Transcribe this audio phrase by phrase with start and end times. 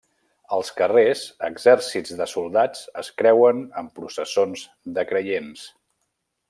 [0.55, 1.19] Als carrers,
[1.49, 4.65] exèrcits de soldats es creuen amb processons
[4.97, 5.71] de creients.